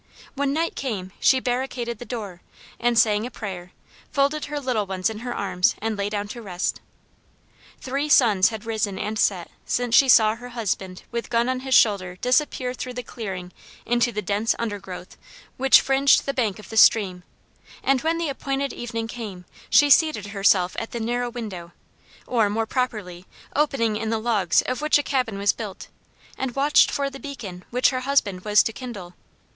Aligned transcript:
When 0.33 0.51
night 0.51 0.75
came 0.75 1.11
she 1.19 1.39
barricaded 1.39 1.99
the 1.99 2.05
door, 2.05 2.41
and 2.79 2.97
saying 2.97 3.27
a 3.27 3.29
prayer, 3.29 3.71
folded 4.11 4.45
her 4.45 4.59
little 4.59 4.87
ones 4.87 5.11
in 5.11 5.19
her 5.19 5.31
arms 5.31 5.75
and 5.77 5.95
lay 5.95 6.09
down 6.09 6.27
to 6.29 6.41
rest. 6.41 6.81
Three 7.81 8.09
suns 8.09 8.49
had 8.49 8.65
risen 8.65 8.97
and 8.97 9.19
set 9.19 9.51
since 9.63 9.93
she 9.93 10.09
saw 10.09 10.33
her 10.37 10.49
husband 10.49 11.03
with 11.11 11.29
gun 11.29 11.47
on 11.47 11.59
his 11.59 11.75
shoulder 11.75 12.15
disappear 12.15 12.73
through 12.73 12.95
the 12.95 13.03
clearing 13.03 13.51
into 13.85 14.11
the 14.11 14.23
dense 14.23 14.55
undergrowth 14.57 15.17
which 15.57 15.81
fringed 15.81 16.25
the 16.25 16.33
bank 16.33 16.57
of 16.57 16.69
the 16.69 16.77
stream, 16.77 17.21
and 17.83 18.01
when 18.01 18.17
the 18.17 18.27
appointed 18.29 18.73
evening 18.73 19.07
came, 19.07 19.45
she 19.69 19.91
seated 19.91 20.25
herself 20.25 20.75
at 20.79 20.89
the 20.93 20.99
narrow 20.99 21.29
window, 21.29 21.73
or, 22.25 22.49
more 22.49 22.65
properly, 22.65 23.27
opening 23.55 23.97
in 23.97 24.09
the 24.09 24.17
logs 24.17 24.63
of 24.63 24.81
which 24.81 24.95
the 24.95 25.03
cabin 25.03 25.37
was 25.37 25.53
built, 25.53 25.89
and 26.39 26.55
watched 26.55 26.89
for 26.89 27.07
the 27.11 27.19
beacon 27.19 27.63
which 27.69 27.91
her 27.91 27.99
husband 27.99 28.41
was 28.43 28.63
to 28.63 28.73
kindle. 28.73 29.13